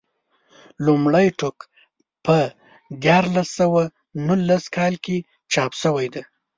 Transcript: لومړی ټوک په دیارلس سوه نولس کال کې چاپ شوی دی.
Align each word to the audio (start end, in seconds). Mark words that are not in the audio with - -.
لومړی 0.85 1.27
ټوک 1.39 1.57
په 2.25 2.37
دیارلس 3.03 3.49
سوه 3.59 3.81
نولس 4.25 4.63
کال 4.75 4.93
کې 5.05 5.17
چاپ 5.53 5.71
شوی 5.81 6.07
دی. 6.13 6.23